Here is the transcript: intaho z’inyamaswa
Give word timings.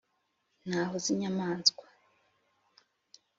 intaho 0.65 0.95
z’inyamaswa 1.03 1.85